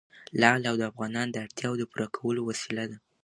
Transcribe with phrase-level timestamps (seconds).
[0.39, 2.97] لعل د افغانانو د اړتیاوو د پوره کولو وسیله ده.